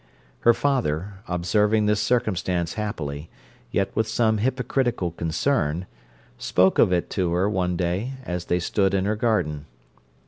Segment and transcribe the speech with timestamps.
[0.39, 3.29] Her father, observing this circumstance happily,
[3.69, 5.85] yet with some hypocritical concern,
[6.39, 9.67] spoke of it to her one day as they stood in her garden.